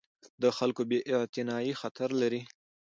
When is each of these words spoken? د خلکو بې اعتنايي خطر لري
د 0.41 0.43
خلکو 0.57 0.81
بې 0.89 0.99
اعتنايي 1.13 1.73
خطر 1.81 2.09
لري 2.21 2.41